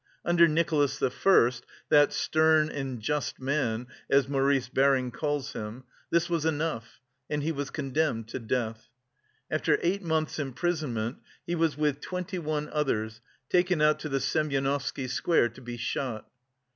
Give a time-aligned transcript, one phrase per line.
[0.25, 1.11] Under Nicholas I.
[1.89, 7.51] (that "stern and just man," as Maurice Baring calls him) this was enough, and he
[7.51, 8.89] was condemned to death.
[9.51, 15.07] After eight months' imprisonment he was with twenty one others taken out to the Semyonovsky
[15.07, 16.27] Square to be shot.